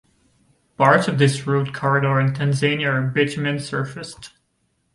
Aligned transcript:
Parts 0.77 1.07
of 1.07 1.19
this 1.19 1.45
route 1.45 1.75
corridor 1.75 2.19
in 2.19 2.33
Tanzania 2.33 2.91
are 2.91 3.05
bitumen 3.07 3.59
surfaced. 3.59 4.31